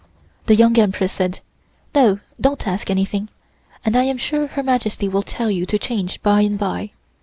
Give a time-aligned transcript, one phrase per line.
[0.47, 1.41] The Young Empress said:
[1.93, 3.29] "No, don't ask anything,
[3.85, 6.89] and I am sure Her Majesty will tell you to change by and by.